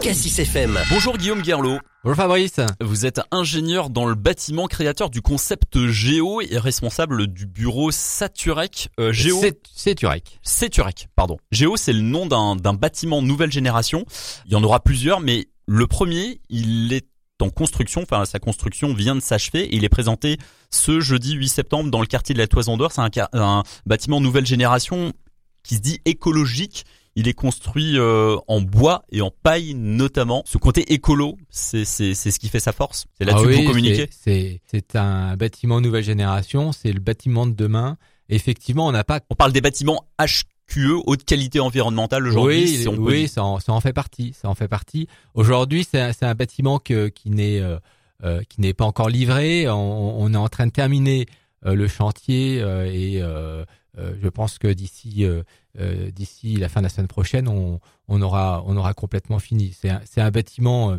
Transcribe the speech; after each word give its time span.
Cassis 0.00 0.38
FM. 0.38 0.78
Bonjour 0.90 1.16
Guillaume 1.16 1.42
Guerlot. 1.42 1.78
Bonjour 2.04 2.16
Fabrice. 2.16 2.60
Vous 2.80 3.04
êtes 3.04 3.20
ingénieur 3.32 3.90
dans 3.90 4.06
le 4.06 4.14
bâtiment, 4.14 4.66
créateur 4.66 5.10
du 5.10 5.22
concept 5.22 5.86
Géo 5.88 6.40
et 6.40 6.58
responsable 6.58 7.26
du 7.26 7.46
bureau 7.46 7.90
Saturec. 7.90 8.90
Euh, 9.00 9.12
Géo. 9.12 9.40
Saturec. 9.74 10.38
Saturec, 10.42 11.08
pardon. 11.16 11.36
Géo, 11.50 11.76
c'est 11.76 11.92
le 11.92 12.02
nom 12.02 12.26
d'un 12.26 12.74
bâtiment 12.74 13.22
nouvelle 13.22 13.50
génération. 13.50 14.04
Il 14.46 14.52
y 14.52 14.54
en 14.54 14.62
aura 14.62 14.80
plusieurs, 14.80 15.20
mais 15.20 15.48
le 15.66 15.86
premier, 15.86 16.40
il 16.48 16.92
est 16.92 17.06
en 17.40 17.50
construction, 17.50 18.02
enfin 18.02 18.24
sa 18.24 18.38
construction 18.38 18.94
vient 18.94 19.14
de 19.14 19.20
s'achever 19.20 19.62
et 19.62 19.76
il 19.76 19.84
est 19.84 19.88
présenté 19.88 20.38
ce 20.70 21.00
jeudi 21.00 21.34
8 21.34 21.48
septembre 21.48 21.90
dans 21.90 22.00
le 22.00 22.06
quartier 22.06 22.34
de 22.34 22.38
la 22.38 22.46
Toison 22.46 22.76
d'Or. 22.76 22.92
C'est 22.92 23.00
un, 23.00 23.10
un 23.32 23.62
bâtiment 23.86 24.20
nouvelle 24.20 24.46
génération 24.46 25.12
qui 25.62 25.76
se 25.76 25.80
dit 25.80 26.00
écologique 26.04 26.84
il 27.18 27.26
est 27.26 27.34
construit 27.34 27.98
euh, 27.98 28.36
en 28.46 28.60
bois 28.60 29.02
et 29.10 29.22
en 29.22 29.32
paille 29.32 29.74
notamment. 29.74 30.44
Ce 30.46 30.56
côté 30.56 30.92
écolo, 30.92 31.36
c'est 31.50 31.84
c'est 31.84 32.14
c'est 32.14 32.30
ce 32.30 32.38
qui 32.38 32.48
fait 32.48 32.60
sa 32.60 32.70
force. 32.70 33.06
C'est 33.18 33.24
là-dessus 33.24 33.56
ah 33.58 33.66
communiquer. 33.66 34.08
C'est 34.12 34.60
c'est 34.66 34.94
un 34.94 35.36
bâtiment 35.36 35.80
nouvelle 35.80 36.04
génération. 36.04 36.70
C'est 36.70 36.92
le 36.92 37.00
bâtiment 37.00 37.48
de 37.48 37.52
demain. 37.52 37.96
Effectivement, 38.28 38.86
on 38.86 38.92
n'a 38.92 39.02
pas. 39.02 39.18
On 39.30 39.34
parle 39.34 39.50
des 39.50 39.60
bâtiments 39.60 40.04
HQE, 40.20 41.02
haute 41.06 41.24
qualité 41.24 41.58
environnementale 41.58 42.24
aujourd'hui. 42.24 42.86
Oui, 42.86 42.96
oui, 42.98 43.28
ça 43.28 43.42
en, 43.42 43.58
ça 43.58 43.72
en 43.72 43.80
fait 43.80 43.92
partie. 43.92 44.32
Ça 44.40 44.48
en 44.48 44.54
fait 44.54 44.68
partie. 44.68 45.08
Aujourd'hui, 45.34 45.84
c'est 45.90 46.00
un, 46.00 46.12
un 46.20 46.34
bâtiment 46.36 46.78
que, 46.78 47.08
qui 47.08 47.30
n'est 47.30 47.58
euh, 47.58 47.78
euh, 48.22 48.42
qui 48.48 48.60
n'est 48.60 48.74
pas 48.74 48.84
encore 48.84 49.08
livré. 49.08 49.68
On, 49.68 50.20
on, 50.22 50.32
est 50.34 50.36
en 50.36 50.48
train 50.48 50.68
de 50.68 50.72
terminer 50.72 51.26
le 51.64 51.88
chantier 51.88 52.58
et 52.58 53.20
euh, 53.20 53.64
je 54.20 54.28
pense 54.28 54.58
que 54.58 54.68
d'ici 54.68 55.24
euh, 55.24 55.42
euh, 55.80 56.10
d'ici 56.10 56.56
la 56.56 56.68
fin 56.68 56.80
de 56.80 56.84
la 56.84 56.88
semaine 56.88 57.08
prochaine, 57.08 57.48
on, 57.48 57.80
on 58.08 58.22
aura 58.22 58.62
on 58.66 58.76
aura 58.76 58.94
complètement 58.94 59.38
fini. 59.38 59.74
C'est 59.78 59.90
un, 59.90 60.00
un 60.16 60.30
bâtiment 60.30 60.98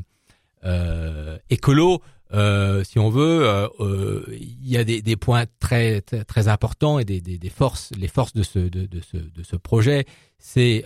écolo. 1.49 2.01
si 2.31 2.99
on 2.99 3.09
veut, 3.09 3.69
il 4.31 4.67
y 4.67 4.77
a 4.77 4.83
des, 4.83 5.01
des 5.01 5.15
points 5.15 5.45
très, 5.59 6.01
très, 6.01 6.47
importants 6.47 6.99
et 6.99 7.05
des, 7.05 7.21
des, 7.21 7.37
des, 7.37 7.49
forces, 7.49 7.91
les 7.97 8.07
forces 8.07 8.33
de 8.33 8.43
ce 8.43 8.59
de, 8.59 8.85
de 8.85 9.01
ce 9.01 9.17
de 9.17 9.43
ce 9.43 9.55
projet, 9.55 10.05
c'est 10.37 10.85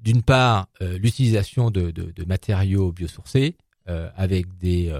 d'une 0.00 0.22
part 0.22 0.68
l'utilisation 0.80 1.70
de, 1.70 1.90
de, 1.90 2.10
de, 2.10 2.24
matériaux 2.24 2.92
biosourcés 2.92 3.56
avec 3.86 4.46
des 4.58 4.92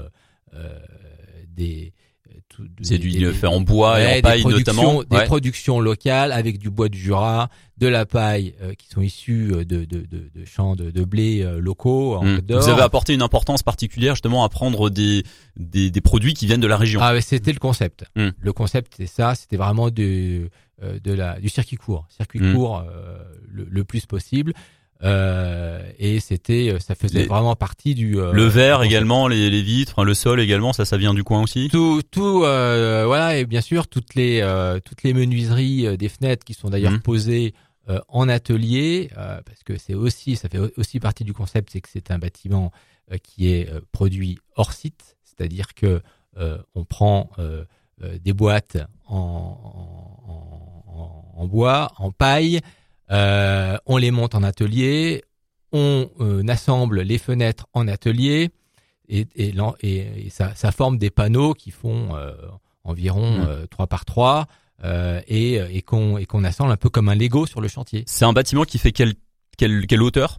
des 1.49 1.93
c'est 2.83 2.99
du 2.99 3.33
fait 3.33 3.47
en 3.47 3.61
bois 3.61 4.01
et 4.01 4.19
en 4.19 4.21
paille 4.21 4.45
notamment. 4.45 5.03
Des 5.05 5.25
productions 5.25 5.81
locales 5.81 6.33
avec 6.33 6.59
du 6.59 6.71
bois 6.71 6.89
du 6.89 6.99
Jura, 6.99 7.49
de 7.79 7.87
la 7.89 8.05
paille 8.07 8.55
euh, 8.61 8.75
qui 8.75 8.89
sont 8.89 9.01
issues 9.01 9.53
euh, 9.53 9.65
de, 9.65 9.85
de, 9.85 10.01
de, 10.01 10.31
de 10.35 10.45
champs 10.45 10.77
de, 10.77 10.91
de 10.91 11.05
blé 11.05 11.43
euh, 11.43 11.61
locaux. 11.61 12.17
En 12.17 12.25
mmh. 12.25 12.43
Vous 12.49 12.69
avez 12.69 12.83
apporté 12.83 13.15
une 13.15 13.23
importance 13.23 13.63
particulière 13.63 14.15
justement 14.15 14.45
à 14.45 14.49
prendre 14.49 14.91
des, 14.91 15.25
des, 15.57 15.91
des 15.91 16.01
produits 16.01 16.35
qui 16.35 16.47
viennent 16.47 16.61
de 16.61 16.67
la 16.67 16.77
région. 16.77 17.01
Ah, 17.03 17.19
c'était 17.21 17.53
le 17.53 17.59
concept. 17.59 18.05
Mmh. 18.17 18.29
Le 18.39 18.53
concept, 18.53 18.95
c'est 18.97 19.07
ça. 19.07 19.35
C'était 19.35 19.57
vraiment 19.57 19.91
de, 19.91 20.51
de 20.83 21.13
la, 21.13 21.41
du 21.41 21.49
circuit 21.49 21.77
court, 21.77 22.07
circuit 22.11 22.41
mmh. 22.41 22.55
court 22.55 22.85
le, 23.49 23.67
le, 23.71 23.85
plus 23.85 24.07
possible. 24.07 24.53
Euh, 25.03 25.81
et 25.99 26.21
c'était, 26.21 26.71
euh, 26.71 26.79
ça 26.79 26.95
faisait 26.95 27.25
vraiment 27.25 27.57
partie 27.57 27.95
du. 27.95 28.19
Euh, 28.19 28.33
le 28.33 28.45
verre 28.45 28.83
également, 28.83 29.29
les, 29.29 29.49
les 29.49 29.63
vitres, 29.63 30.05
le 30.05 30.13
sol 30.13 30.41
également, 30.41 30.75
ça, 30.75 30.85
ça 30.85 30.99
vient 30.99 31.15
du 31.15 31.25
coin 31.25 31.43
aussi? 31.43 31.69
Tout, 31.71 32.03
tout, 32.11 32.43
euh, 32.45 33.05
voilà, 33.07 33.39
et 33.39 33.47
bien 33.47 33.63
sûr 33.63 33.89
toutes 33.89 34.15
les 34.15 34.41
toutes 34.85 35.03
les 35.03 35.15
menuiseries 35.15 35.97
des 35.97 36.09
fenêtres 36.09 36.45
qui 36.45 36.55
sont 36.55 36.69
d'ailleurs 36.69 36.93
mmh. 36.93 37.01
posées 37.01 37.55
en 38.09 38.29
atelier, 38.29 39.11
parce 39.17 39.63
que 39.65 39.79
c'est 39.79 39.95
aussi, 39.95 40.37
ça 40.37 40.49
fait 40.49 40.61
aussi 40.77 41.01
partie 41.01 41.25
du 41.25 41.33
concept, 41.33 41.71
c'est 41.73 41.81
que 41.81 41.89
c'est 41.91 42.11
un 42.11 42.19
bâtiment 42.19 42.71
qui 43.23 43.49
est 43.49 43.69
produit 43.91 44.39
hors 44.55 44.73
site, 44.73 45.17
c'est-à-dire 45.25 45.75
que 45.75 46.03
on 46.75 46.85
prend 46.85 47.31
des 47.99 48.33
boîtes 48.33 48.77
en, 49.07 49.17
en, 49.17 50.93
en, 50.93 51.43
en 51.43 51.47
bois, 51.47 51.91
en 51.97 52.13
paille. 52.13 52.61
Euh, 53.11 53.77
on 53.87 53.97
les 53.97 54.11
monte 54.11 54.35
en 54.35 54.43
atelier, 54.43 55.25
on 55.73 56.09
euh, 56.21 56.47
assemble 56.49 57.03
les 57.03 57.19
fenêtres 57.19 57.67
en 57.73 57.89
atelier 57.89 58.51
et, 59.09 59.27
et, 59.35 59.55
et, 59.83 60.31
ça, 60.31 60.55
ça, 60.55 60.71
forme 60.71 60.99
des 60.99 61.11
panneaux 61.11 61.55
qui 61.55 61.71
font 61.73 62.15
euh, 62.15 62.33
environ 62.85 63.39
mmh. 63.39 63.67
3 63.71 63.87
par 63.89 64.05
3 64.05 64.47
et, 65.27 65.55
et 65.57 65.83
qu'on 65.83 66.17
et 66.17 66.25
qu'on 66.25 66.43
assemble 66.45 66.73
un 66.73 66.77
peu 66.77 66.89
comme 66.89 67.09
un 67.09 67.15
Lego 67.15 67.47
sur 67.47 67.61
le 67.61 67.69
chantier. 67.69 68.05
C'est 68.07 68.25
un 68.25 68.33
bâtiment 68.33 68.65
qui 68.65 68.79
fait 68.79 68.93
quelle 68.93 69.15
quelle, 69.59 69.87
quelle 69.87 70.03
hauteur? 70.03 70.39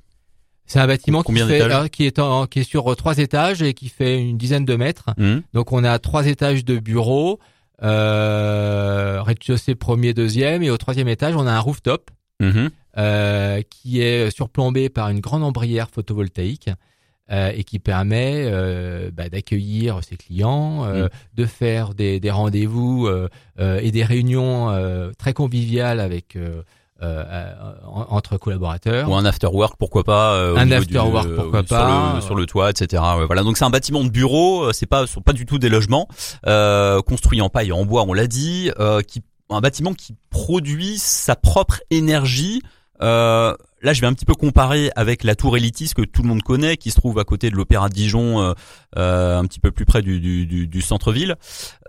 C'est 0.66 0.80
un 0.80 0.88
bâtiment 0.88 1.22
qui, 1.22 1.36
fait, 1.36 1.92
qui, 1.92 2.06
est 2.06 2.18
en, 2.18 2.48
qui 2.48 2.60
est 2.60 2.64
sur 2.64 2.96
trois 2.96 3.18
étages 3.18 3.62
et 3.62 3.74
qui 3.74 3.90
fait 3.90 4.20
une 4.20 4.38
dizaine 4.38 4.64
de 4.64 4.76
mètres. 4.76 5.10
Mmh. 5.18 5.40
Donc 5.54 5.74
on 5.74 5.84
a 5.84 6.00
trois 6.00 6.28
étages 6.28 6.64
de 6.64 6.80
bureaux, 6.80 7.40
euh, 7.84 9.22
rez-de-chaussée 9.22 9.76
premier, 9.76 10.14
deuxième, 10.14 10.64
et 10.64 10.72
au 10.72 10.78
troisième 10.78 11.10
étage 11.10 11.36
on 11.36 11.46
a 11.46 11.52
un 11.52 11.60
rooftop 11.60 12.10
Mhm. 12.42 12.70
Euh, 12.98 13.62
qui 13.70 14.02
est 14.02 14.36
surplombé 14.36 14.90
par 14.90 15.08
une 15.08 15.22
grande 15.22 15.44
ombrière 15.44 15.90
photovoltaïque. 15.90 16.70
Euh, 17.32 17.54
et 17.56 17.64
qui 17.64 17.80
permet 17.80 18.44
euh, 18.48 19.10
bah, 19.10 19.30
d'accueillir 19.30 20.04
ses 20.04 20.18
clients, 20.18 20.84
mhm. 20.84 21.08
de 21.36 21.46
faire 21.46 21.94
des, 21.94 22.20
des 22.20 22.32
rendez-vous 22.32 23.10
et 23.58 23.92
des 23.92 24.04
réunions 24.04 24.70
très 25.18 25.32
conviviales 25.32 26.02
avec 26.02 26.38
entre 27.00 28.38
collaborateurs. 28.38 29.10
Ou 29.10 29.16
un 29.16 29.24
after 29.24 29.48
work, 29.48 29.76
pourquoi 29.80 30.04
pas 30.04 30.36
Un 30.58 30.70
after 30.72 31.00
work, 31.00 31.34
pourquoi 31.34 31.64
pas 31.64 31.88
sur 31.88 32.16
le, 32.16 32.22
sur 32.22 32.36
le 32.36 32.46
toit, 32.46 32.70
etc. 32.70 33.02
voilà, 33.26 33.44
donc 33.44 33.56
c'est 33.56 33.66
un 33.66 33.70
bâtiment 33.70 34.04
de 34.04 34.10
bureau, 34.10 34.74
c'est 34.74 34.86
pas 34.86 35.08
sont 35.08 35.22
pas 35.22 35.32
du 35.32 35.46
tout 35.46 35.58
des 35.58 35.70
logements 35.70 36.10
construits 37.06 37.40
en 37.40 37.48
paille 37.48 37.70
et 37.70 37.72
en 37.72 37.86
bois, 37.86 38.04
on 38.06 38.12
l'a 38.12 38.28
dit, 38.28 38.72
qui 39.08 39.22
un 39.56 39.62
bâtiment 39.62 39.94
qui 39.94 40.16
produit 40.30 40.98
sa 40.98 41.36
propre 41.36 41.82
énergie. 41.90 42.62
Euh, 43.02 43.56
là, 43.82 43.94
je 43.94 44.02
vais 44.02 44.08
un 44.08 44.14
petit 44.14 44.26
peu 44.26 44.36
comparer 44.36 44.92
avec 44.96 45.24
la 45.24 45.36
Tour 45.36 45.58
Elitis 45.58 45.92
que 45.96 46.04
tout 46.04 46.22
le 46.22 46.28
monde 46.28 46.44
connaît, 46.44 46.78
qui 46.78 46.92
se 46.92 46.96
trouve 46.96 47.20
à 47.20 47.24
côté 47.24 47.50
de 47.50 47.56
l'Opéra 47.56 47.90
de 47.90 47.94
Dijon, 47.94 48.42
euh, 48.42 48.54
euh, 48.98 49.40
un 49.40 49.46
petit 49.46 49.60
peu 49.60 49.72
plus 49.72 49.86
près 49.86 50.02
du, 50.02 50.20
du, 50.20 50.68
du, 50.68 50.82
centre-ville. 50.82 51.36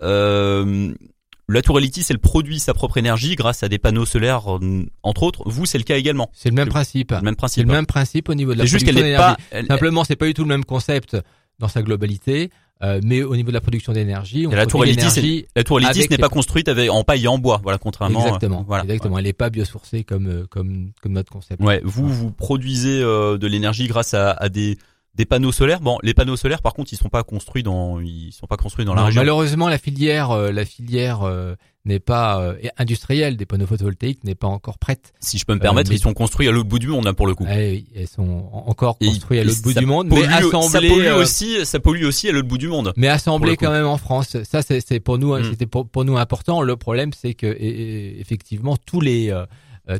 la 0.01 1.63
Tour 1.63 1.79
Elitis, 1.79 2.07
elle 2.09 2.19
produit 2.19 2.61
sa 2.61 2.73
propre 2.73 2.97
énergie 2.97 3.37
grâce 3.37 3.63
à 3.63 3.69
des 3.69 3.79
panneaux 3.79 4.07
solaires, 4.07 4.59
entre 5.03 5.23
autres. 5.23 5.43
Vous, 5.47 5.67
c'est 5.67 5.79
le 5.79 5.85
cas 5.85 5.97
également. 5.97 6.31
C'est 6.33 6.49
le 6.49 6.55
même 6.55 6.69
principe. 6.69 7.13
Le 7.13 7.21
même 7.21 7.37
principe. 7.37 7.63
C'est 7.63 7.69
le 7.69 7.73
même 7.75 7.87
principe 7.87 8.29
au 8.29 8.35
niveau 8.35 8.55
de 8.55 8.59
la 8.59 8.65
juste 8.65 8.85
production 8.85 9.05
d'énergie. 9.05 9.37
Pas, 9.51 9.63
Simplement, 9.67 10.05
c'est 10.05 10.17
pas 10.17 10.27
du 10.27 10.35
tout 10.35 10.43
le 10.43 10.49
même 10.49 10.65
concept 10.65 11.17
dans 11.59 11.69
sa 11.69 11.83
globalité. 11.83 12.51
Euh, 12.83 13.01
mais 13.05 13.23
au 13.23 13.37
niveau 13.37 13.49
de 13.49 13.55
la 13.55 13.61
production 13.61 13.93
d'énergie, 13.93 14.47
la 14.51 14.67
tour 14.67 14.85
Elitis, 14.85 15.47
la 15.55 15.65
tour 15.65 15.81
n'est 15.81 16.19
pas 16.19 16.29
construite 16.29 16.69
avec 16.69 16.91
en 16.91 17.05
paille 17.05 17.25
et 17.25 17.29
en 17.29 17.39
bois, 17.39 17.61
voilà 17.63 17.79
contrairement. 17.79 18.27
Exactement. 18.27 18.61
Euh, 18.61 18.65
voilà, 18.67 18.85
exactement. 18.85 19.19
Elle 19.19 19.25
n'est 19.25 19.33
pas 19.33 19.51
biosourcée 19.51 20.05
comme 20.05 20.27
euh, 20.27 20.47
comme 20.51 20.91
comme 21.01 21.13
notre 21.13 21.33
concept. 21.33 21.63
Ouais. 21.63 21.81
Vous 21.85 22.09
vous 22.09 22.31
produisez 22.33 23.01
de 23.01 23.47
l'énergie 23.47 23.87
grâce 23.87 24.15
à, 24.15 24.33
à 24.33 24.49
des 24.49 24.79
des 25.15 25.25
panneaux 25.25 25.53
solaires. 25.53 25.81
Bon, 25.81 25.99
les 26.03 26.15
panneaux 26.15 26.37
solaires, 26.37 26.63
par 26.63 26.75
contre, 26.75 26.93
ils 26.93 26.97
sont 26.97 27.09
pas 27.09 27.23
construits 27.23 27.63
dans, 27.63 28.01
ils 28.01 28.33
sont 28.33 28.47
pas 28.47 28.57
construits 28.57 28.85
dans 28.85 28.95
la 28.95 29.05
région. 29.05 29.21
Malheureusement, 29.21 29.69
la 29.69 29.79
filière, 29.79 30.31
euh, 30.31 30.51
la 30.53 30.65
filière 30.65 31.23
euh, 31.23 31.55
n'est 31.85 32.01
pas 32.01 32.41
euh, 32.41 32.55
industrielle 32.79 33.37
des 33.37 33.47
panneaux 33.47 33.67
photovoltaïques 33.67 34.25
n'est 34.25 34.35
pas 34.35 34.47
encore 34.47 34.79
prête. 34.79 35.13
Si 35.21 35.39
je 35.39 35.45
peux 35.45 35.55
me 35.55 35.59
permettre, 35.59 35.91
ils 35.93 35.99
sont 35.99 36.15
construits 36.15 36.49
à 36.49 36.53
l'autre 36.53 36.69
bout 36.69 36.79
du 36.79 36.87
monde, 36.89 37.07
hein, 37.07 37.15
pour 37.15 37.27
le 37.27 37.35
coup. 37.35 37.47
Eh 37.51 37.71
oui, 37.71 37.87
ils 37.95 38.09
sont 38.09 38.49
encore 38.53 38.99
construits 38.99 39.41
à 39.41 39.45
l'autre 39.45 39.63
bout 39.63 39.75
du 39.75 39.87
monde, 39.87 40.09
mais 40.09 40.25
assemblés. 40.25 40.89
Ça 40.89 40.95
pollue 40.95 41.13
aussi, 41.13 41.67
ça 41.67 41.81
pollue 41.81 42.05
aussi 42.05 42.29
à 42.29 42.33
l'autre 42.33 42.49
bout 42.49 42.59
du 42.59 42.69
monde. 42.69 42.93
Mais 42.97 43.09
assemblés 43.09 43.57
quand 43.57 43.73
même 43.73 43.87
en 43.87 43.99
France. 43.99 44.37
Ça, 44.45 44.63
c'est 44.63 45.01
pour 45.01 45.19
nous, 45.19 45.37
mm. 45.37 45.45
c'était 45.51 45.67
pour, 45.67 45.89
pour, 45.89 46.05
nous 46.05 46.17
important. 46.17 46.63
Le 46.63 46.77
problème, 46.77 47.13
c'est 47.13 47.35
que 47.35 47.57
effectivement, 47.59 48.77
tous 48.77 49.01
les 49.01 49.35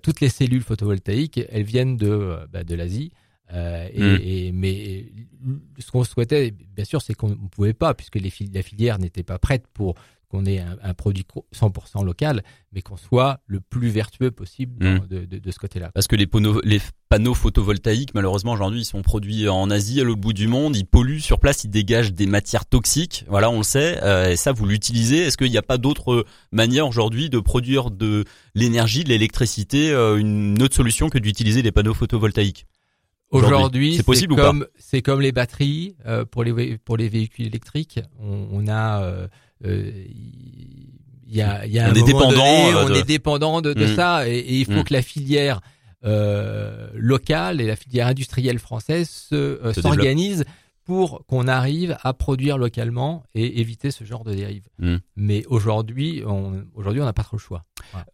toutes 0.03 0.21
les 0.21 0.29
cellules 0.29 0.63
photovoltaïques, 0.63 1.41
elles 1.51 1.65
viennent 1.65 1.97
de 1.97 2.37
bah, 2.53 2.65
de 2.65 2.75
l'Asie. 2.75 3.11
Euh, 3.55 3.89
et, 3.93 4.01
mm. 4.01 4.21
et, 4.23 4.53
mais 4.53 5.05
ce 5.79 5.91
qu'on 5.91 6.05
souhaitait, 6.05 6.53
bien 6.75 6.85
sûr, 6.85 7.03
c'est 7.03 7.15
qu'on 7.15 7.31
ne 7.31 7.35
pouvait 7.35 7.75
pas, 7.75 7.95
puisque 7.95 8.17
les 8.17 8.33
la 8.53 8.63
filière 8.63 8.99
n'était 8.99 9.23
pas 9.23 9.39
prête 9.39 9.65
pour 9.75 9.95
qu'on 10.33 10.47
ait 10.47 10.61
un, 10.61 10.77
un, 10.83 10.95
produit 10.95 11.27
100% 11.55 12.05
local, 12.05 12.43
mais 12.73 12.81
qu'on 12.81 12.97
soit 12.97 13.41
le 13.47 13.61
plus 13.61 13.89
vertueux 13.89 14.31
possible 14.31 14.85
mm. 14.85 15.07
de, 15.07 15.25
de, 15.27 15.39
de, 15.39 15.51
ce 15.51 15.59
côté-là. 15.59 15.91
Parce 15.93 16.07
que 16.07 16.17
les, 16.17 16.27
panneaux, 16.27 16.61
les 16.65 16.81
panneaux 17.11 17.35
photovoltaïques, 17.35 18.15
malheureusement, 18.15 18.53
aujourd'hui, 18.53 18.81
ils 18.81 18.87
sont 18.87 19.03
produits 19.03 19.49
en 19.49 19.71
Asie, 19.71 20.01
à 20.01 20.05
l'autre 20.05 20.21
bout 20.21 20.33
du 20.33 20.49
monde, 20.49 20.75
ils 20.75 20.87
polluent 20.87 21.21
sur 21.21 21.39
place, 21.39 21.65
ils 21.65 21.71
dégagent 21.71 22.15
des 22.15 22.27
matières 22.27 22.65
toxiques. 22.65 23.27
Voilà, 23.29 23.51
on 23.51 23.59
le 23.59 23.63
sait. 23.63 24.03
Euh, 24.03 24.31
et 24.31 24.37
ça, 24.37 24.53
vous 24.53 24.67
l'utilisez. 24.67 25.19
Est-ce 25.19 25.37
qu'il 25.37 25.51
n'y 25.51 25.59
a 25.59 25.63
pas 25.63 25.77
d'autre 25.79 26.25
manière 26.51 26.89
aujourd'hui 26.89 27.29
de 27.29 27.39
produire 27.39 27.91
de 27.91 28.25
l'énergie, 28.55 29.05
de 29.05 29.11
l'électricité, 29.11 29.93
euh, 29.93 30.17
une 30.17 30.63
autre 30.63 30.75
solution 30.75 31.11
que 31.11 31.19
d'utiliser 31.19 31.63
des 31.63 31.73
panneaux 31.73 31.95
photovoltaïques? 31.95 32.67
Aujourd'hui, 33.31 33.97
c'est 33.97 34.03
possible 34.03 34.37
comme, 34.37 34.67
C'est 34.77 35.01
comme 35.01 35.23
les 35.23 35.33
batteries 35.33 35.97
euh, 36.05 36.27
pour 36.27 36.45
les 36.45 36.77
pour 36.77 36.99
les 36.99 37.09
véhicules 37.09 37.47
électriques. 37.47 37.99
On, 38.21 38.47
on 38.53 38.69
a 38.69 39.29
il 39.65 41.37
y 41.39 41.43
a, 41.43 41.67
y 41.67 41.79
a 41.79 41.87
on 41.87 41.91
un 41.91 41.95
est 41.95 42.03
dépendant 42.03 42.31
donné, 42.31 42.75
on 42.75 42.95
est 42.95 43.07
dépendant 43.07 43.61
de, 43.63 43.73
de 43.73 43.87
mmh. 43.87 43.97
ça 43.97 44.29
et, 44.29 44.45
il 44.47 44.67
faut 44.67 44.73
mmh. 44.81 44.85
que 44.85 44.93
la 44.93 45.03
filière 45.03 45.61
euh, 46.05 46.89
locale 46.95 47.61
et 47.61 47.67
la 47.67 47.77
filière 47.77 48.09
industrielle 48.09 48.59
française 48.59 49.09
se, 49.09 49.73
s'organise 49.81 50.45
pour 50.85 51.25
qu'on 51.27 51.47
arrive 51.47 51.97
à 52.03 52.13
produire 52.13 52.59
localement 52.59 53.23
et 53.35 53.61
éviter 53.61 53.93
ce 53.93 54.03
genre 54.03 54.25
de 54.25 54.35
dérive. 54.35 54.65
Hmm. 54.79 54.97
Mais 55.15 55.45
aujourd'hui, 55.47 56.23
on, 56.27 56.65
aujourd'hui, 56.75 57.01
on 57.01 57.05
n'a 57.05 57.13
pas 57.13 57.23
trop 57.23 57.37
le 57.37 57.41
choix. 57.41 57.65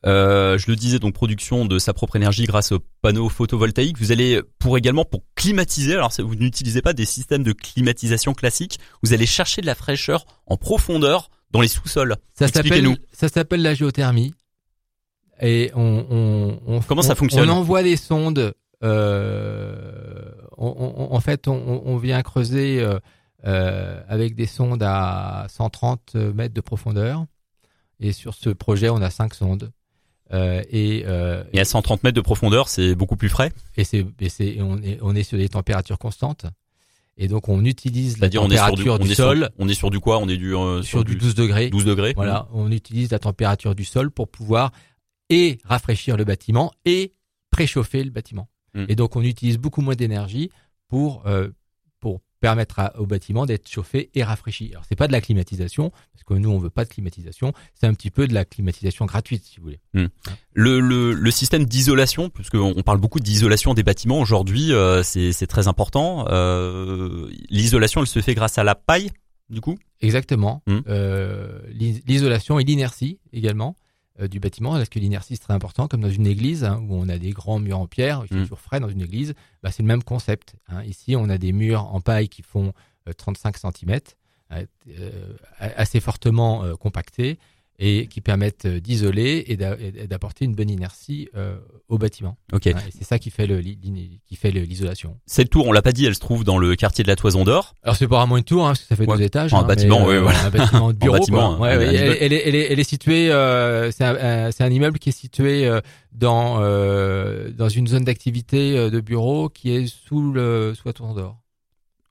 Euh, 0.05 0.59
je 0.59 0.71
le 0.71 0.77
disais, 0.77 0.99
donc 0.99 1.15
production 1.15 1.65
de 1.65 1.79
sa 1.79 1.95
propre 1.95 2.17
énergie 2.17 2.45
grâce 2.45 2.73
aux 2.73 2.81
panneaux 3.01 3.31
photovoltaïques. 3.31 3.99
Vous 3.99 4.13
allez 4.13 4.43
pour 4.59 4.77
également 4.77 5.07
pour 5.07 5.23
climatiser. 5.35 5.95
Alors 5.95 6.13
vous 6.19 6.35
n'utilisez 6.35 6.83
pas 6.83 6.93
des 6.93 7.07
systèmes 7.07 7.43
de 7.43 7.53
climatisation 7.53 8.35
classiques. 8.35 8.79
Vous 9.03 9.15
allez 9.15 9.27
chercher 9.27 9.63
de 9.63 9.67
la 9.67 9.75
fraîcheur 9.75 10.27
en 10.47 10.59
profondeur 10.59 11.31
dans 11.51 11.61
les 11.61 11.69
sous-sols. 11.69 12.17
Ça 12.35 12.49
s'appelle 12.49 12.97
ça 13.13 13.29
s'appelle 13.29 13.63
la 13.63 13.75
géothermie. 13.75 14.35
Et 15.41 15.71
on, 15.75 16.07
on, 16.11 16.61
on 16.67 16.81
comment 16.81 17.03
ça 17.03 17.15
fonctionne 17.15 17.49
On 17.49 17.55
envoie 17.59 17.83
des 17.83 17.97
sondes 17.97 18.55
euh, 18.85 20.31
en 20.57 21.21
fait, 21.21 21.49
on, 21.49 21.97
vient 21.99 22.23
creuser 22.23 22.81
euh, 22.81 22.99
euh, 23.47 24.01
avec 24.09 24.35
des 24.35 24.47
sondes 24.47 24.83
à 24.83 25.47
130 25.49 26.15
mètres 26.15 26.55
de 26.55 26.61
profondeur. 26.61 27.25
Et 28.01 28.13
sur 28.13 28.35
ce 28.35 28.51
projet, 28.51 28.89
on 28.89 29.03
a 29.03 29.11
cinq 29.11 29.35
sondes. 29.35 29.71
et, 30.33 31.05
à 31.07 31.65
130 31.65 32.03
mètres 32.05 32.17
de 32.17 32.21
profondeur, 32.21 32.69
c'est 32.69 32.95
beaucoup 32.95 33.17
plus 33.17 33.29
frais. 33.29 33.53
Et 33.77 33.85
c'est, 33.85 34.05
on 34.61 34.83
est, 34.83 34.99
on 35.03 35.15
est 35.15 35.23
sur 35.23 35.39
des 35.39 35.49
températures 35.49 35.99
constantes. 35.99 36.47
Et 37.19 37.27
donc 37.27 37.49
on 37.49 37.65
utilise 37.65 38.19
la 38.19 38.31
température 38.31 38.99
du, 38.99 39.15
sol. 39.15 39.51
on 39.59 39.69
est 39.69 39.75
sur 39.75 39.91
du 39.91 39.99
quoi? 39.99 40.19
On 40.19 40.29
est 40.29 40.37
du 40.37 40.55
sur, 40.83 41.05
du 41.05 41.17
12 41.17 41.35
degrés. 41.35 41.69
12 41.69 41.85
degrés. 41.85 42.13
Voilà, 42.17 42.49
on 42.53 42.71
utilise 42.71 43.11
la 43.11 43.19
température 43.19 43.75
du 43.75 43.85
sol 43.85 44.11
pour 44.11 44.29
pouvoir 44.29 44.71
et 45.29 45.59
rafraîchir 45.65 46.17
le 46.17 46.25
bâtiment 46.25 46.73
et 46.85 47.13
préchauffer 47.51 48.05
le 48.05 48.11
bâtiment. 48.11 48.49
Mm. 48.75 48.85
Et 48.89 48.95
donc 48.95 49.17
on 49.17 49.23
utilise 49.23 49.59
beaucoup 49.59 49.83
moins 49.83 49.97
d'énergie 49.97 50.51
pour 50.89 51.27
euh, 51.27 51.49
permettre 52.41 52.93
au 52.99 53.07
bâtiment 53.07 53.47
d'être 53.47 53.69
chauffé 53.69 54.11
et 54.15 54.23
rafraîchi. 54.23 54.71
Alors 54.73 54.85
c'est 54.89 54.97
pas 54.97 55.07
de 55.07 55.13
la 55.13 55.21
climatisation 55.21 55.91
parce 56.13 56.25
que 56.25 56.35
nous 56.35 56.51
on 56.51 56.59
veut 56.59 56.71
pas 56.71 56.85
de 56.85 56.91
climatisation, 56.91 57.53
c'est 57.75 57.87
un 57.87 57.95
petit 57.95 58.11
peu 58.11 58.27
de 58.27 58.35
la 58.35 58.45
climatisation 58.45 59.07
gratuite 59.07 59.45
si 59.45 59.57
vous 59.57 59.65
voulez. 59.65 59.81
Mm. 59.95 60.07
Le, 60.55 60.81
le, 60.81 61.13
le 61.13 61.31
système 61.31 61.65
d'isolation, 61.65 62.31
puisque 62.31 62.55
on 62.55 62.83
parle 62.83 62.99
beaucoup 62.99 63.21
d'isolation 63.21 63.75
des 63.75 63.83
bâtiments 63.83 64.21
aujourd'hui, 64.21 64.73
euh, 64.73 65.03
c'est 65.03 65.33
c'est 65.33 65.47
très 65.47 65.69
important. 65.69 66.27
Euh, 66.29 67.29
l'isolation 67.49 68.01
elle 68.01 68.07
se 68.07 68.21
fait 68.21 68.35
grâce 68.35 68.59
à 68.59 68.65
la 68.65 68.75
paille 68.75 69.11
du 69.51 69.61
coup? 69.61 69.79
Exactement. 70.01 70.63
Mm. 70.67 70.79
Euh, 70.89 71.61
l'isolation 72.07 72.59
et 72.59 72.65
l'inertie 72.65 73.19
également. 73.33 73.77
Euh, 74.21 74.27
du 74.27 74.41
bâtiment, 74.41 74.73
parce 74.73 74.89
que 74.89 74.99
l'inertie 74.99 75.37
c'est 75.37 75.43
très 75.43 75.55
important, 75.55 75.87
comme 75.87 76.01
dans 76.01 76.11
une 76.11 76.27
église 76.27 76.65
hein, 76.65 76.83
où 76.89 76.97
on 76.97 77.09
a 77.09 77.19
des 77.19 77.31
grands 77.31 77.61
murs 77.61 77.79
en 77.79 77.87
pierre, 77.87 78.23
il 78.25 78.29
fait 78.29 78.35
mm. 78.35 78.43
toujours 78.43 78.59
frais 78.59 78.81
dans 78.81 78.89
une 78.89 79.01
église, 79.01 79.35
bah, 79.63 79.71
c'est 79.71 79.85
le 79.85 79.87
même 79.87 80.03
concept. 80.03 80.57
Hein. 80.67 80.83
Ici, 80.83 81.15
on 81.15 81.29
a 81.29 81.39
des 81.39 81.53
murs 81.53 81.85
en 81.95 82.01
paille 82.01 82.29
qui 82.29 82.43
font 82.43 82.73
35 83.17 83.55
euh, 83.55 83.71
cm, 83.71 84.01
euh, 84.51 85.35
assez 85.61 86.01
fortement 86.01 86.65
compactés, 86.77 87.39
et 87.79 88.09
qui 88.09 88.21
permettent 88.21 88.65
euh, 88.65 88.81
d'isoler 88.81 89.45
et 89.47 89.57
d'apporter 90.07 90.45
une 90.45 90.55
bonne 90.55 90.71
inertie 90.71 91.29
euh, 91.37 91.57
au 91.89 91.97
bâtiment. 91.97 92.37
Ok. 92.53 92.69
C'est 92.91 93.05
ça 93.05 93.19
qui 93.19 93.31
fait 93.31 93.47
le 93.47 93.61
qui 93.61 94.37
fait 94.37 94.51
l'isolation. 94.51 95.17
Cette 95.27 95.51
tour, 95.51 95.67
on 95.67 95.73
l'a 95.73 95.83
pas 95.83 95.93
dit, 95.93 96.05
elle 96.05 96.15
se 96.15 96.21
trouve 96.21 96.43
dans 96.45 96.59
le 96.59 96.75
quartier 96.75 97.05
de 97.05 97.09
la 97.09 97.17
Toison 97.17 97.45
d'Or. 97.45 97.75
Alors 97.83 97.97
c'est 97.97 98.09
pas 98.09 98.19
vraiment 98.19 98.37
une 98.37 98.45
tour, 98.45 98.65
hein, 98.65 98.71
parce 98.71 98.81
que 98.81 98.87
ça 98.87 98.97
fait 98.97 99.07
deux 99.07 99.23
étages. 99.23 99.55
un 99.55 99.59
hein, 99.59 99.63
bâtiment, 99.63 100.05
oui, 100.07 100.17
euh, 100.17 100.23
voilà. 100.23 100.45
un 100.45 100.51
bâtiment 100.51 100.93
de 100.93 100.99
bureau. 100.99 101.15
un 101.15 101.19
bâtiment, 101.19 101.61
ouais, 101.61 101.71
elle, 101.71 101.83
elle, 102.21 102.33
est, 102.33 102.43
elle, 102.47 102.55
est, 102.55 102.73
elle 102.73 102.81
est 102.81 102.85
située. 102.85 103.31
Euh, 103.31 103.93
c'est 103.93 104.05
un, 104.05 104.51
un, 104.59 104.71
immeuble 104.71 104.99
qui 104.99 105.11
est 105.11 105.13
situé 105.13 105.71
dans 106.13 106.59
dans 106.59 107.69
une 107.69 107.87
zone 107.87 108.05
d'activité 108.05 108.91
de 108.91 109.01
bureau 109.01 109.49
qui 109.49 109.71
est 109.71 109.87
sous 109.87 110.33
le 110.33 110.75
sous 110.75 110.89
la 110.89 110.93
Toison 110.93 111.15
d'Or. 111.15 111.37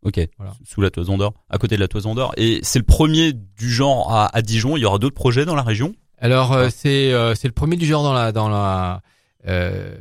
Ok. 0.03 0.19
Voilà. 0.37 0.53
Sous 0.65 0.81
la 0.81 0.89
toison 0.89 1.17
d'or, 1.17 1.33
à 1.49 1.57
côté 1.57 1.75
de 1.75 1.81
la 1.81 1.87
toison 1.87 2.15
d'or. 2.15 2.33
Et 2.37 2.59
c'est 2.63 2.79
le 2.79 2.85
premier 2.85 3.33
du 3.33 3.69
genre 3.71 4.13
à, 4.13 4.35
à 4.35 4.41
Dijon. 4.41 4.77
Il 4.77 4.81
y 4.81 4.85
aura 4.85 4.99
d'autres 4.99 5.15
projets 5.15 5.45
dans 5.45 5.55
la 5.55 5.63
région? 5.63 5.95
Alors 6.19 6.53
euh, 6.53 6.69
c'est 6.71 7.13
euh, 7.13 7.35
c'est 7.35 7.47
le 7.47 7.53
premier 7.53 7.75
du 7.75 7.85
genre 7.85 8.03
dans 8.03 8.13
la 8.13 8.31
dans 8.31 8.49
la 8.49 9.01
euh, 9.47 9.95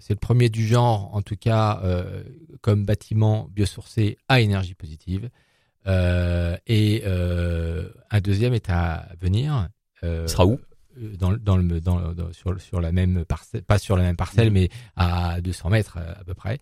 c'est 0.00 0.12
le 0.12 0.18
premier 0.18 0.48
du 0.48 0.66
genre 0.66 1.10
en 1.14 1.22
tout 1.22 1.36
cas 1.36 1.80
euh, 1.82 2.22
comme 2.60 2.84
bâtiment 2.84 3.48
biosourcé 3.50 4.18
à 4.28 4.40
énergie 4.40 4.74
positive. 4.74 5.30
et 5.86 7.02
un 7.06 8.20
deuxième 8.20 8.54
est 8.54 8.68
à 8.70 9.08
venir. 9.20 9.68
Il 10.02 10.28
sera 10.28 10.46
où? 10.46 10.60
dans, 11.18 11.32
dans 11.32 11.56
le 11.56 11.80
dans, 11.80 12.00
sur 12.32 12.60
sur 12.60 12.80
la 12.80 12.92
même 12.92 13.24
parcelle, 13.24 13.62
pas 13.62 13.78
sur 13.78 13.96
la 13.96 14.02
même 14.02 14.16
parcelle, 14.16 14.50
mmh. 14.50 14.54
mais 14.54 14.68
à 14.96 15.40
200 15.40 15.70
mètres 15.70 15.98
à 15.98 16.24
peu 16.24 16.34
près. 16.34 16.58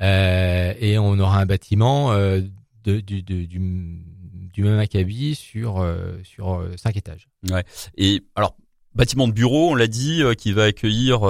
Euh, 0.00 0.74
et 0.78 0.98
on 0.98 1.18
aura 1.18 1.40
un 1.40 1.46
bâtiment 1.46 2.12
euh, 2.12 2.42
de, 2.84 3.00
du, 3.00 3.22
du, 3.22 3.46
du, 3.46 4.62
même 4.62 4.78
acabit 4.78 5.34
sur 5.34 5.80
euh, 5.80 6.12
sur 6.22 6.62
cinq 6.76 6.96
étages. 6.96 7.28
Ouais. 7.50 7.64
Et 7.96 8.22
alors 8.34 8.56
bâtiment 8.94 9.28
de 9.28 9.32
bureau, 9.32 9.72
on 9.72 9.74
l'a 9.74 9.88
dit, 9.88 10.22
qui 10.38 10.52
va 10.52 10.64
accueillir 10.64 11.20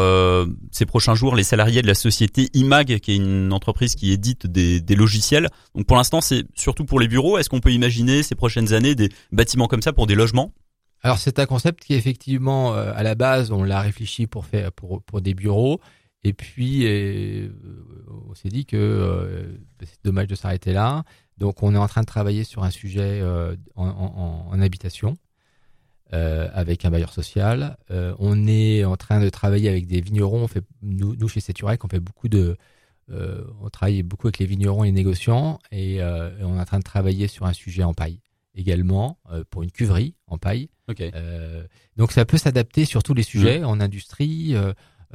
ces 0.70 0.86
prochains 0.86 1.16
jours 1.16 1.34
les 1.34 1.42
salariés 1.42 1.82
de 1.82 1.88
la 1.88 1.94
société 1.94 2.48
IMAG, 2.54 3.00
qui 3.00 3.10
est 3.10 3.16
une 3.16 3.52
entreprise 3.52 3.96
qui 3.96 4.12
édite 4.12 4.46
des, 4.46 4.80
des 4.80 4.94
logiciels. 4.94 5.48
Donc 5.74 5.84
pour 5.84 5.96
l'instant, 5.96 6.20
c'est 6.20 6.44
surtout 6.54 6.84
pour 6.84 7.00
les 7.00 7.08
bureaux. 7.08 7.38
Est-ce 7.38 7.50
qu'on 7.50 7.58
peut 7.58 7.72
imaginer 7.72 8.22
ces 8.22 8.36
prochaines 8.36 8.72
années 8.72 8.94
des 8.94 9.08
bâtiments 9.32 9.66
comme 9.66 9.82
ça 9.82 9.92
pour 9.92 10.06
des 10.06 10.14
logements? 10.14 10.52
Alors 11.02 11.18
c'est 11.18 11.40
un 11.40 11.46
concept 11.46 11.82
qui 11.84 11.94
effectivement, 11.94 12.72
à 12.74 13.02
la 13.02 13.16
base, 13.16 13.50
on 13.50 13.64
l'a 13.64 13.80
réfléchi 13.80 14.28
pour 14.28 14.46
faire 14.46 14.70
pour 14.70 15.02
pour 15.02 15.20
des 15.20 15.34
bureaux. 15.34 15.80
Et 16.26 16.32
puis, 16.32 16.80
euh, 16.86 17.50
on 17.85 17.85
s'est 18.36 18.48
dit 18.48 18.66
que 18.66 18.76
euh, 18.76 19.58
c'est 19.80 20.04
dommage 20.04 20.28
de 20.28 20.34
s'arrêter 20.34 20.72
là. 20.72 21.04
Donc, 21.38 21.62
on 21.62 21.74
est 21.74 21.78
en 21.78 21.88
train 21.88 22.00
de 22.00 22.06
travailler 22.06 22.44
sur 22.44 22.64
un 22.64 22.70
sujet 22.70 23.20
euh, 23.20 23.56
en, 23.74 24.58
habitation 24.60 25.16
avec 26.12 26.84
un 26.84 26.90
bailleur 26.90 27.12
social. 27.12 27.76
on 27.90 28.46
est 28.46 28.84
en 28.84 28.96
train 28.96 29.20
de 29.20 29.28
travailler 29.28 29.68
avec 29.68 29.86
des 29.86 30.00
vignerons. 30.00 30.44
On 30.44 30.48
fait, 30.48 30.64
nous, 30.80 31.14
nous 31.16 31.28
chez 31.28 31.40
Seturec, 31.40 31.84
on 31.84 31.88
fait 31.88 32.00
beaucoup 32.00 32.28
de, 32.28 32.56
on 33.10 33.68
travaille 33.70 34.02
beaucoup 34.02 34.28
avec 34.28 34.38
les 34.38 34.46
vignerons 34.46 34.84
et 34.84 34.86
les 34.86 34.92
négociants, 34.92 35.58
et, 35.72 36.00
on 36.02 36.56
est 36.56 36.60
en 36.60 36.64
train 36.64 36.78
de 36.78 36.84
travailler 36.84 37.26
sur 37.26 37.44
un 37.44 37.52
sujet 37.52 37.82
en 37.82 37.92
paille 37.92 38.20
également 38.54 39.18
pour 39.50 39.64
une 39.64 39.70
cuverie 39.70 40.14
en 40.28 40.38
paille. 40.38 40.70
donc, 41.96 42.12
ça 42.12 42.24
peut 42.24 42.38
s'adapter 42.38 42.84
sur 42.84 43.02
tous 43.02 43.12
les 43.12 43.24
sujets, 43.24 43.58
mmh. 43.58 43.66
en 43.66 43.80
industrie 43.80 44.54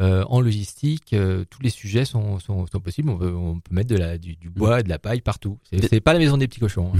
euh, 0.01 0.23
en 0.29 0.41
logistique, 0.41 1.13
euh, 1.13 1.45
tous 1.47 1.61
les 1.61 1.69
sujets 1.69 2.05
sont, 2.05 2.39
sont, 2.39 2.65
sont 2.65 2.79
possibles. 2.79 3.09
On 3.09 3.17
peut, 3.17 3.31
on 3.31 3.59
peut, 3.59 3.75
mettre 3.75 3.89
de 3.89 3.97
la, 3.97 4.17
du, 4.17 4.35
du 4.35 4.49
bois, 4.49 4.81
de 4.81 4.89
la 4.89 4.97
paille 4.97 5.21
partout. 5.21 5.59
C'est 5.71 6.01
pas 6.01 6.13
la 6.13 6.19
maison 6.19 6.37
des 6.37 6.47
petits 6.47 6.59
cochons. 6.59 6.91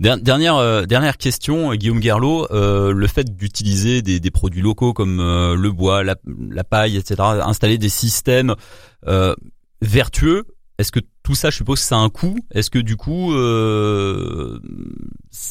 Hein. 0.00 0.16
dernière 0.22 0.56
euh, 0.56 0.86
dernière 0.86 1.18
question, 1.18 1.74
Guillaume 1.74 2.00
Gerlot. 2.00 2.46
le 2.50 3.06
fait 3.08 3.36
d'utiliser 3.36 4.00
des, 4.00 4.20
des, 4.20 4.30
produits 4.30 4.62
locaux 4.62 4.94
comme 4.94 5.18
le 5.18 5.70
bois, 5.70 6.02
la, 6.02 6.16
la, 6.50 6.64
paille, 6.64 6.96
etc., 6.96 7.20
installer 7.20 7.76
des 7.76 7.90
systèmes 7.90 8.54
vertueux. 9.82 10.44
Est-ce 10.78 10.92
que 10.92 11.00
tout 11.22 11.34
ça, 11.34 11.50
je 11.50 11.56
suppose, 11.56 11.80
ça 11.80 11.96
a 11.96 11.98
un 11.98 12.08
coût? 12.10 12.38
Est-ce 12.52 12.70
que 12.70 12.78
du 12.78 12.96
coup, 12.96 13.34
le 13.34 14.60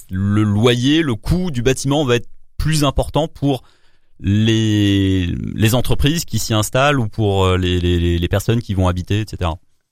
loyer, 0.10 1.04
le 1.04 1.14
coût 1.14 1.52
du 1.52 1.62
bâtiment 1.62 2.04
va 2.04 2.16
être 2.16 2.30
plus 2.58 2.84
important 2.84 3.28
pour 3.28 3.64
les, 4.20 5.28
les 5.54 5.76
entreprises 5.76 6.26
qui 6.26 6.40
s'y 6.40 6.54
installent 6.54 7.00
ou 7.00 7.08
pour 7.08 7.46
euh, 7.46 7.58
les, 7.58 7.80
les, 7.80 8.18
les, 8.18 8.28
personnes 8.28 8.62
qui 8.62 8.74
vont 8.74 8.88
habiter, 8.88 9.20
etc. 9.22 9.52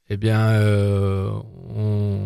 Eh 0.09 0.17
bien, 0.17 0.49
euh, 0.49 1.31
on, 1.75 2.19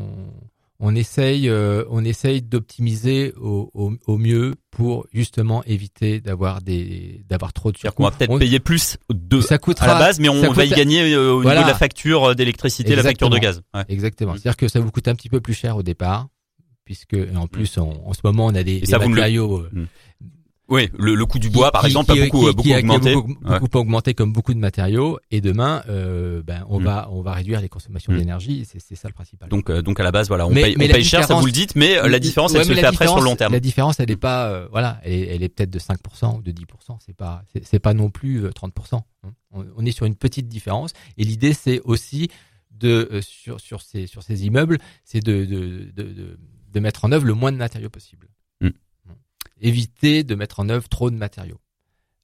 on 0.80 0.96
essaye, 0.96 1.50
euh, 1.50 1.84
on 1.90 2.04
essaye 2.06 2.42
d'optimiser 2.42 3.34
au, 3.40 3.72
au, 3.74 3.94
au, 4.06 4.18
mieux 4.18 4.56
pour 4.72 5.08
justement 5.12 5.64
éviter 5.66 6.22
d'avoir 6.22 6.62
des, 6.62 7.24
d'avoir 7.28 7.54
trop 7.54 7.72
de 7.72 7.78
surcoûts. 7.78 8.04
On 8.04 8.06
va 8.06 8.12
peut-être 8.12 8.38
payer 8.38 8.60
plus 8.60 8.98
de 9.12 9.42
ça 9.42 9.58
coûtera, 9.58 9.88
à 9.88 9.94
la 9.94 10.00
base, 10.00 10.20
mais 10.20 10.30
on 10.30 10.52
va 10.52 10.66
y 10.66 10.70
gagner 10.70 11.14
euh, 11.14 11.34
au 11.34 11.44
niveau 11.44 11.50
de 11.50 11.68
la 11.68 11.76
facture 11.76 12.36
d'électricité, 12.36 12.96
la 12.96 13.04
facture 13.04 13.30
de 13.30 13.38
gaz. 13.40 13.62
Ouais. 13.74 13.84
Exactement. 13.90 14.34
C'est-à-dire 14.34 14.58
que 14.58 14.68
ça 14.68 14.80
vous 14.80 14.92
coûte 14.92 15.08
un 15.08 15.16
petit 15.16 15.30
peu 15.30 15.42
plus 15.42 15.56
cher 15.56 15.78
au 15.78 15.84
départ, 15.84 16.28
puisque 16.86 17.18
en 17.36 17.48
plus, 17.48 17.78
en 17.78 18.14
ce 18.14 18.22
moment, 18.24 18.46
on 18.46 18.56
a 18.56 18.64
des, 18.64 18.82
des 18.82 18.92
matériaux. 18.92 19.66
Le... 19.72 19.88
Oui, 20.70 20.90
le, 20.98 21.16
le 21.16 21.26
coût 21.26 21.40
du 21.40 21.50
bois, 21.50 21.72
par 21.72 21.86
exemple, 21.86 22.12
a 22.12 22.16
beaucoup, 22.16 22.52
beaucoup 22.52 22.74
augmenté. 22.74 23.14
beaucoup, 23.14 23.36
beaucoup 23.42 23.78
augmenté 23.78 24.14
comme 24.14 24.34
beaucoup 24.34 24.54
de 24.54 24.60
matériaux. 24.60 25.18
Et 25.32 25.40
demain, 25.40 25.82
euh, 25.88 26.44
ben, 26.44 26.66
on 26.68 26.80
mm. 26.80 26.84
va, 26.84 27.08
on 27.12 27.22
va 27.22 27.32
réduire 27.34 27.62
les 27.62 27.70
consommations 27.70 28.12
mm. 28.12 28.18
d'énergie. 28.18 28.66
C'est, 28.70 28.80
c'est 28.80 28.96
ça 28.96 29.08
le 29.08 29.14
principal. 29.14 29.48
Donc, 29.48 29.70
euh, 29.70 29.82
donc 29.82 30.00
à 30.00 30.04
la 30.04 30.12
base, 30.12 30.28
voilà, 30.28 30.46
on 30.46 30.54
paye, 30.54 30.76
on 30.76 30.80
paye 30.80 31.04
cher, 31.06 31.24
ça 31.24 31.36
vous 31.36 31.46
le 31.46 31.52
dites, 31.54 31.76
mais 31.76 31.98
euh, 31.98 32.10
la 32.10 32.20
différence, 32.20 32.54
elle 32.54 32.66
se 32.66 32.74
fait 32.74 32.84
après 32.84 33.08
sur 33.08 33.18
le 33.20 33.24
long 33.24 33.36
terme. 33.36 33.54
La 33.54 33.62
différence, 33.62 34.00
elle 34.00 34.12
est 34.12 34.18
pas, 34.18 34.50
euh, 34.50 34.68
voilà, 34.72 35.00
elle, 35.04 35.14
elle 35.30 35.44
est 35.44 35.50
peut-être 35.50 35.70
de 35.70 35.80
5% 35.80 36.40
ou 36.40 36.42
de 36.42 36.52
10%. 36.52 36.98
C'est 37.06 37.16
pas, 37.16 37.44
c'est, 37.54 37.66
c'est 37.66 37.80
pas 37.80 37.94
non 37.94 38.10
plus 38.10 38.46
30%. 38.48 38.96
Hein. 38.96 39.02
On, 39.52 39.66
on, 39.78 39.86
est 39.86 39.92
sur 39.92 40.06
une 40.06 40.16
petite 40.16 40.50
différence. 40.50 40.92
Et 41.18 41.24
l'idée, 41.24 41.54
c'est 41.54 41.80
aussi 41.86 42.30
de 42.72 43.22
sur 43.22 43.60
sur 43.60 43.82
ces 43.82 44.06
sur 44.06 44.22
ces 44.22 44.46
immeubles, 44.46 44.78
c'est 45.04 45.22
de 45.24 45.46
de, 45.46 45.92
de 45.96 46.04
de 46.04 46.40
de 46.74 46.80
mettre 46.80 47.06
en 47.06 47.12
œuvre 47.12 47.26
le 47.26 47.34
moins 47.34 47.52
de 47.52 47.58
matériaux 47.58 47.90
possible 47.90 48.28
éviter 49.62 50.24
de 50.24 50.36
mettre 50.36 50.60
en 50.60 50.70
œuvre 50.70 50.88
trop 50.90 51.10
de 51.10 51.16
matériaux. 51.16 51.60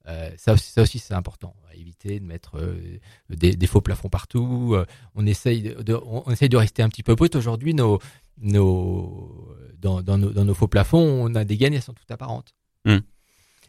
Euh, 0.06 0.30
ça, 0.36 0.52
aussi, 0.52 0.70
ça 0.70 0.82
aussi, 0.82 0.98
c'est 0.98 1.14
important. 1.14 1.54
Éviter 1.72 2.20
de 2.20 2.24
mettre 2.24 2.58
euh, 2.58 3.00
des, 3.30 3.56
des, 3.56 3.66
faux 3.66 3.80
plafonds 3.80 4.08
partout. 4.08 4.74
Euh, 4.74 4.86
on 5.14 5.26
essaye 5.26 5.62
de, 5.62 5.94
on, 5.94 6.30
essaye 6.30 6.48
de 6.48 6.56
rester 6.56 6.82
un 6.82 6.88
petit 6.88 7.02
peu 7.02 7.14
brut. 7.14 7.34
Aujourd'hui, 7.34 7.74
nos, 7.74 7.98
nos, 8.38 9.56
dans, 9.78 10.02
dans, 10.02 10.18
nos, 10.18 10.30
dans 10.30 10.44
nos 10.44 10.54
faux 10.54 10.68
plafonds, 10.68 10.98
on 10.98 11.34
a 11.34 11.44
des 11.44 11.56
gains, 11.56 11.72
elles 11.72 11.82
sont 11.82 11.94
toutes 11.94 12.10
apparentes. 12.10 12.54
Hmm. 12.84 12.98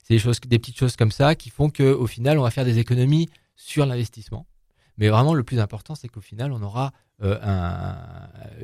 C'est 0.04 0.16
des 0.16 0.20
choses, 0.20 0.40
des 0.42 0.60
petites 0.60 0.78
choses 0.78 0.96
comme 0.96 1.12
ça 1.12 1.36
qui 1.36 1.50
font 1.50 1.70
que, 1.70 1.84
au 1.84 2.06
final, 2.06 2.38
on 2.38 2.44
va 2.44 2.52
faire 2.52 2.66
des 2.66 2.80
économies 2.80 3.30
sur 3.56 3.86
l'investissement. 3.86 4.46
Mais 4.98 5.10
vraiment, 5.10 5.34
le 5.34 5.44
plus 5.44 5.60
important, 5.60 5.96
c'est 5.96 6.08
qu'au 6.08 6.22
final, 6.22 6.52
on 6.52 6.62
aura 6.62 6.92
euh, 7.24 7.38
un, 7.42 7.96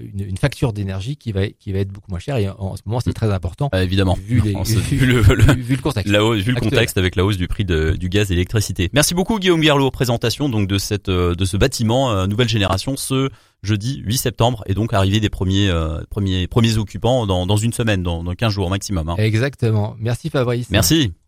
une, 0.01 0.27
une, 0.27 0.38
facture 0.38 0.73
d'énergie 0.73 1.15
qui 1.15 1.31
va 1.31 1.47
qui 1.47 1.71
va 1.71 1.79
être 1.79 1.89
beaucoup 1.89 2.11
moins 2.11 2.19
chère. 2.19 2.35
Et 2.35 2.50
en, 2.50 2.75
ce 2.75 2.81
moment 2.85 3.00
c'est 3.00 3.13
très 3.13 3.31
important. 3.31 3.69
Euh, 3.73 3.81
évidemment. 3.81 4.17
Vu, 4.25 4.41
les, 4.41 4.53
vu, 4.63 5.05
le, 5.05 5.21
vu, 5.21 5.75
le 5.75 5.81
contexte. 5.81 6.11
la, 6.11 6.19
vu 6.33 6.51
le 6.51 6.59
contexte 6.59 6.97
avec 6.97 7.15
la 7.15 7.23
hausse 7.23 7.38
du 7.38 7.47
prix 7.47 7.63
de, 7.63 7.91
du 7.91 8.09
gaz 8.09 8.29
et 8.29 8.35
l'électricité. 8.35 8.89
Merci 8.91 9.13
beaucoup 9.13 9.39
Guillaume 9.39 9.61
Guerlot 9.61 9.89
présentation 9.89 10.50
donc 10.50 10.67
de 10.67 10.77
cette 10.77 11.07
euh, 11.07 11.33
de 11.33 11.45
ce 11.45 11.55
bâtiment 11.55 12.11
euh, 12.11 12.27
nouvelle 12.27 12.50
génération 12.50 12.97
ce 12.97 13.29
jeudi 13.63 14.01
8 14.03 14.17
septembre 14.17 14.63
et 14.65 14.73
donc 14.73 14.93
arrivée 14.93 15.21
des 15.21 15.29
premiers 15.29 15.69
euh, 15.69 16.01
premiers 16.09 16.47
premiers 16.47 16.77
occupants 16.77 17.25
dans, 17.25 17.45
dans 17.45 17.57
une 17.57 17.71
semaine 17.71 18.03
dans, 18.03 18.21
dans 18.21 18.33
15 18.33 18.51
jours 18.51 18.69
maximum 18.69 19.07
hein. 19.07 19.15
exactement. 19.17 19.95
Merci 19.97 20.29
Fabrice. 20.29 20.69
Merci 20.71 21.13